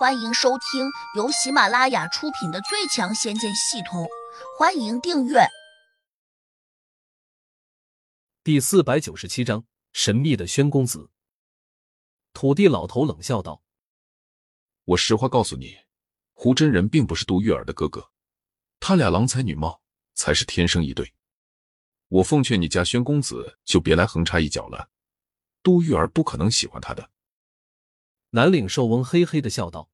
[0.00, 4.04] 欢迎收听由喜马拉雅出品的《最强仙剑系统》，
[4.58, 5.40] 欢迎订阅。
[8.42, 11.10] 第四百九十七章：神秘的宣公子。
[12.32, 13.62] 土地老头冷笑道
[14.86, 15.76] ：“我实话告诉你，
[16.32, 18.10] 胡真人并不是杜玉儿的哥哥，
[18.80, 19.82] 他俩郎才女貌，
[20.14, 21.12] 才是天生一对。
[22.08, 24.88] 我奉劝你家宣公子就别来横插一脚了，
[25.62, 27.10] 杜玉儿不可能喜欢他的。”
[28.32, 29.90] 南岭寿翁嘿嘿的笑道：“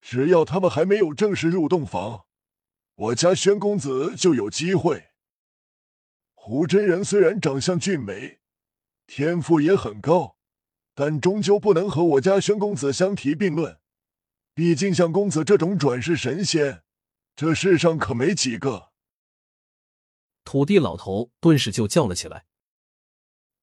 [0.00, 2.26] 只要他们还没有正式入洞房，
[2.94, 5.08] 我家宣公子就有机会。
[6.34, 8.38] 胡真人虽然长相俊美，
[9.08, 10.36] 天赋也很高，
[10.94, 13.80] 但终究不能和我家宣公子相提并论。
[14.54, 16.84] 毕竟像公子这种转世神仙，
[17.34, 18.92] 这世上可没几个。”
[20.44, 22.46] 土地老头顿时就叫了起来：“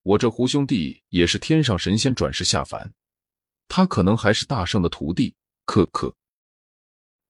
[0.03, 2.93] 我这胡兄弟也是天上神仙转世下凡。”
[3.67, 6.15] 他可能还是大圣的徒弟，可可。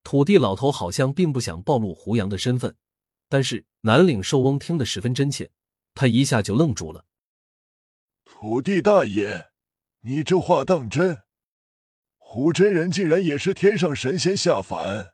[0.04, 2.76] 土地老头好像并不想暴露胡杨的身份，
[3.28, 5.50] 但是南岭寿翁听得十分真切，
[5.96, 7.06] 他一下就愣住了。
[8.24, 9.52] 土地大爷，
[10.02, 11.24] 你这话当真？
[12.18, 15.14] 胡真人竟然也是天上神仙下凡，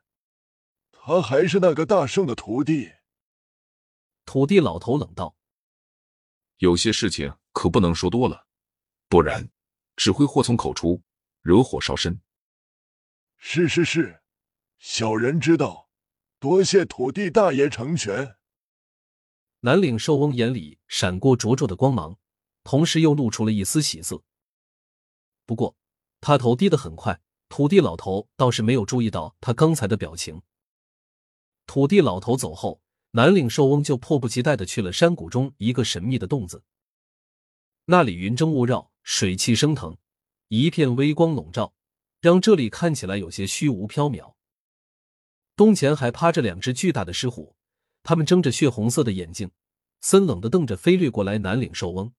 [0.90, 2.92] 他还是那个大圣的徒弟？
[4.24, 5.36] 土地老头冷道
[6.58, 8.46] ：“有些事情可不能说多了，
[9.08, 9.48] 不然
[9.96, 11.02] 只会祸从口出。”
[11.42, 12.20] 惹火烧身，
[13.36, 14.22] 是是是，
[14.78, 15.90] 小人知道，
[16.38, 18.36] 多谢土地大爷成全。
[19.60, 22.16] 南岭寿翁眼里闪过灼灼的光芒，
[22.62, 24.22] 同时又露出了一丝喜色。
[25.44, 25.76] 不过
[26.20, 30.42] 他头低得很快，土地老头倒是没有注意到他刚才的表情。
[31.66, 36.62] 土地老头走后，南岭寿翁就迫不及待的去了山谷中一个神秘的洞子，
[37.86, 39.98] 那里云蒸雾绕，水汽升腾。
[40.54, 41.72] 一片微光笼罩，
[42.20, 44.34] 让这里看起来有些虚无缥缈。
[45.56, 47.56] 洞前还趴着两只巨大的狮虎，
[48.02, 49.50] 它们睁着血红色的眼睛，
[50.02, 52.12] 森冷的瞪着飞掠过来南岭兽翁。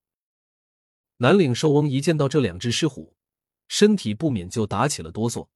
[1.18, 3.14] 南岭兽翁一见到这两只狮虎，
[3.68, 5.46] 身体不免就打起了哆嗦，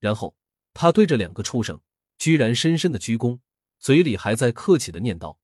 [0.00, 0.34] 然后
[0.72, 1.78] 他对着两个畜生
[2.16, 3.40] 居然深深的鞠躬，
[3.78, 5.36] 嘴里还在客气的念叨：“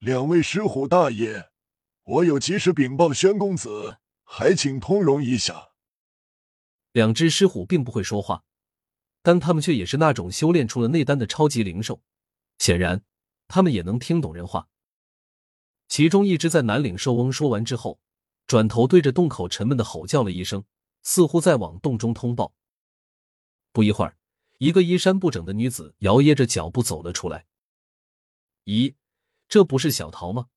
[0.00, 1.48] 两位狮虎大爷，
[2.02, 3.96] 我有急事禀报宣公子。”
[4.36, 5.74] 还请通融一下。
[6.90, 8.42] 两只狮虎并不会说话，
[9.22, 12.02] 但他们却也是那种修炼出了内丹的超级灵兽，
[12.58, 13.04] 显然
[13.46, 14.68] 他们也能听懂人话。
[15.86, 18.00] 其中一只在南岭兽翁说完之后，
[18.48, 20.64] 转头对着洞口沉闷的吼叫了一声，
[21.04, 22.56] 似乎在往洞中通报。
[23.70, 24.18] 不一会儿，
[24.58, 27.46] 一个衣衫不整的女子摇曳着脚步走了出来。
[28.64, 28.96] 咦，
[29.46, 30.48] 这不是小桃吗？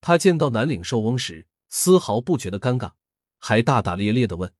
[0.00, 1.48] 他见到南岭兽翁时。
[1.74, 2.92] 丝毫不觉得尴尬，
[3.38, 4.52] 还大大咧咧的问：“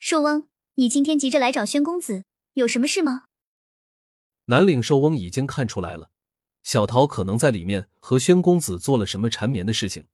[0.00, 2.24] 寿翁，你今天急着来找宣公子，
[2.54, 3.26] 有什么事吗？”
[4.46, 6.10] 南岭寿翁已经看出来了，
[6.64, 10.08] 小桃可能在里面和宣公子做了什么缠绵的事情，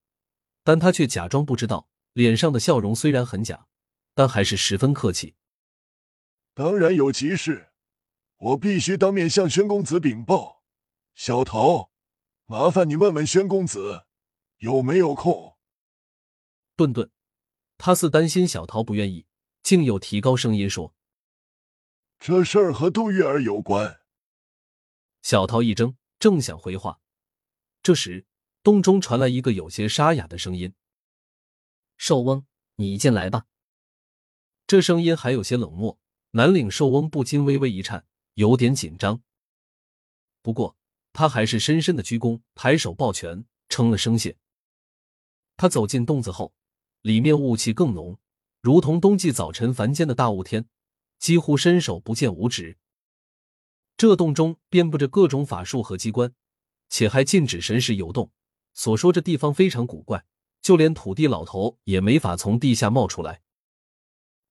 [0.63, 3.67] 但他却假装不知道，脸上的笑容虽然很假，
[4.15, 5.35] 但还是十分客气。
[6.53, 7.71] 当然有急事，
[8.37, 10.63] 我必须当面向宣公子禀报。
[11.15, 11.91] 小桃，
[12.45, 14.05] 麻烦你问问宣公子，
[14.59, 15.50] 有没有空。
[16.81, 17.11] 顿顿，
[17.77, 19.27] 他似担心小桃不愿意，
[19.63, 20.95] 竟又提高声音说
[22.19, 24.01] ：“这事儿和杜玉儿有关。”
[25.21, 27.03] 小桃一怔，正想回话，
[27.83, 28.25] 这时
[28.63, 30.73] 洞中传来一个有些沙哑的声音
[31.99, 32.47] ：“寿翁，
[32.77, 33.45] 你进来吧。”
[34.67, 35.99] 这声音还有些冷漠，
[36.31, 39.23] 南岭寿翁不禁微微一颤，有点紧张。
[40.41, 40.79] 不过
[41.13, 44.39] 他还是深深的鞠躬，抬手抱拳，称了声谢。
[45.59, 46.55] 他走进洞子后。
[47.03, 48.19] 里面雾气更浓，
[48.61, 50.69] 如同冬季早晨凡间的大雾天，
[51.19, 52.79] 几乎伸手不见五指。
[53.97, 56.33] 这洞中遍布着各种法术和机关，
[56.89, 58.31] 且还禁止神识游动。
[58.73, 60.25] 所说这地方非常古怪，
[60.63, 63.43] 就连土地老头也没法从地下冒出来。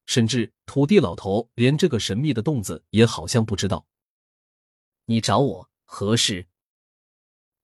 [0.06, 3.88] 甚至土地老头连这个神秘的洞子也好像不知道。
[5.06, 6.48] 你找我何事？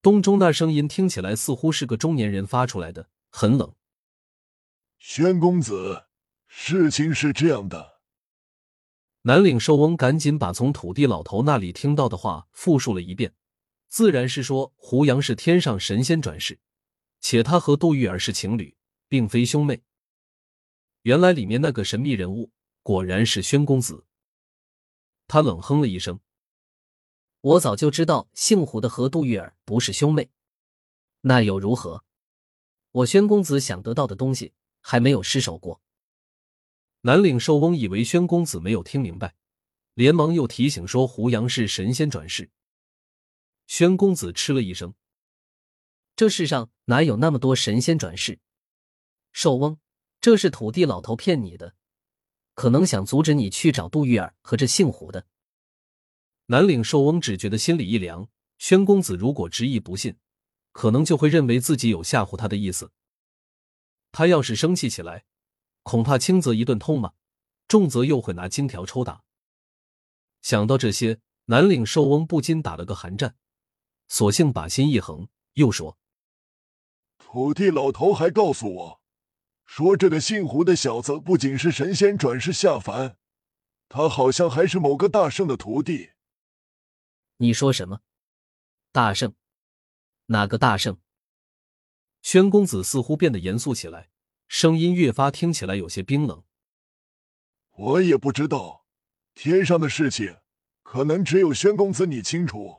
[0.01, 3.74] 洞中那声音听起来似乎是个中年人发出来的，很冷。
[5.07, 6.07] 宣公子，
[6.47, 8.01] 事情是这样的。
[9.21, 13.35] 南岭寿翁赶紧把从土地老头那里听到的话复述了一遍，
[13.87, 16.59] 自然是说胡杨是天上神仙转世，
[17.21, 18.75] 且他和杜玉儿是情侣，
[19.07, 19.83] 并非兄妹。
[21.03, 22.51] 原来里面那个神秘人物
[22.81, 24.07] 果然是宣公子。
[25.27, 26.19] 他冷哼了一声
[27.41, 30.31] ：“我早就知道姓胡的和杜玉儿不是兄妹，
[31.21, 32.03] 那又如何？
[32.89, 34.53] 我宣公子想得到的东西。”
[34.87, 35.81] 还没有失手过。
[37.01, 39.33] 南岭寿翁以为宣公子没有听明白，
[39.95, 42.51] 连忙又提醒说：“胡杨是神仙转世。”
[43.65, 44.93] 宣公子嗤了一声
[46.15, 48.39] ：“这世上哪有那么多神仙转世？
[49.33, 49.79] 寿翁，
[50.21, 51.73] 这是土地老头骗你的，
[52.53, 55.25] 可能想阻止你去找杜玉儿和这姓胡的。”
[56.45, 58.29] 南岭寿翁只觉得心里一凉。
[58.59, 60.15] 宣公子如果执意不信，
[60.71, 62.91] 可能就会认为自己有吓唬他的意思。
[64.15, 65.25] 他要是生气起来，
[65.83, 67.11] 恐怕轻则一顿痛骂，
[67.67, 69.25] 重则又会拿金条抽打。
[70.41, 73.35] 想到这些，南岭寿翁不禁打了个寒战。
[74.07, 75.97] 索性把心一横，又说
[77.19, 79.01] ：“土地老头还告诉我，
[79.65, 83.17] 说这个姓胡的小子不仅是神仙转世下凡，
[83.89, 86.11] 他好像还是某个大圣的徒弟。”
[87.35, 87.99] 你说什么？
[88.93, 89.35] 大圣？
[90.27, 90.97] 哪个大圣？
[92.25, 94.09] 宣公子似乎变得严肃起来，
[94.47, 96.43] 声音越发听起来有些冰冷。
[97.77, 98.87] 我也不知道，
[99.35, 100.37] 天上的事情，
[100.81, 102.77] 可能只有宣公子你清楚。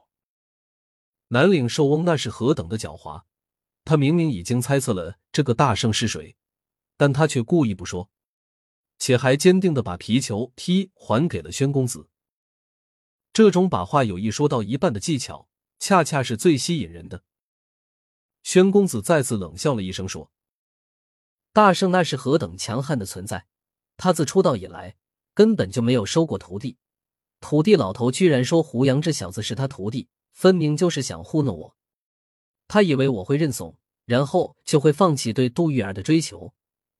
[1.29, 3.23] 南岭寿翁那是何等的狡猾！
[3.85, 6.37] 他明明已经猜测了这个大圣是谁，
[6.97, 8.11] 但他却故意不说，
[8.99, 12.09] 且还坚定的把皮球踢还给了宣公子。
[13.33, 15.49] 这种把话有意说到一半的技巧，
[15.79, 17.23] 恰恰是最吸引人的。
[18.47, 20.31] 宣公子再次冷笑了一声，说
[21.53, 23.49] ：“大圣那是何等强悍的存在！
[23.97, 24.95] 他自出道以来，
[25.35, 26.79] 根本就没有收过徒弟。
[27.41, 31.77] 土地老头居然说胡杨这小子是他徒弟。”分明就是想糊弄我，
[32.69, 36.55] 他以为我会认怂，然后就会放弃对杜玉儿的追求。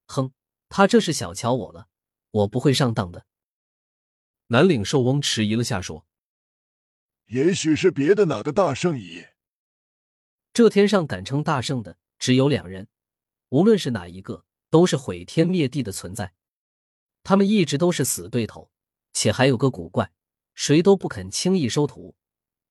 [0.07, 0.33] 哼，
[0.69, 1.87] 他这是小瞧我了，
[2.31, 3.27] 我不会上当的。
[4.49, 6.07] 南岭寿翁迟疑了下，说
[7.29, 9.27] ：“也许是别的哪个大圣矣。
[10.57, 12.89] 这天上敢称大圣的只有两人，
[13.51, 16.33] 无论是哪一个，都是毁天灭地的存在。
[17.23, 18.71] 他们一直都是死对头，
[19.13, 20.11] 且还有个古怪，
[20.55, 22.17] 谁都不肯轻易收徒。”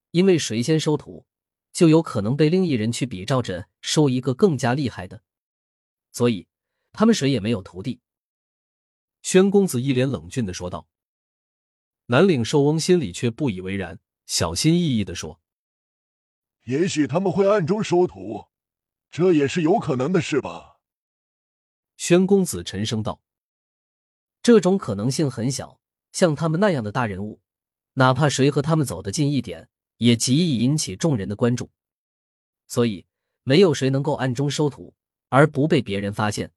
[0.10, 1.28] 因为谁先收徒，
[1.72, 5.22] 就有可能被另一人去比照着收一个更加厉害的，
[6.12, 6.48] 所以
[6.92, 8.02] 他们谁也没有徒弟。
[9.22, 10.88] 宣公子一脸冷峻的说道。
[12.08, 15.40] 南岭寿翁心里却不以为然，小心翼翼的说
[16.66, 18.46] ：“也许他们会暗中收徒，
[19.10, 20.78] 这也是有可能的事吧。”
[21.98, 23.22] 宣公子沉声道
[24.44, 25.80] ：“这种可能性很小，
[26.12, 27.42] 像他们那样的大人物，
[27.94, 31.70] 哪怕谁和他们走得近一点。”也极易引起众人的关注，
[32.68, 33.06] 所以
[33.44, 34.94] 没有谁能够暗中收徒
[35.30, 36.52] 而不被别人发现。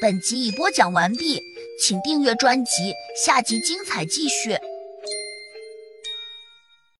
[0.00, 1.40] 本集已播讲完毕，
[1.80, 2.92] 请订阅专辑，
[3.24, 4.58] 下集精彩继续。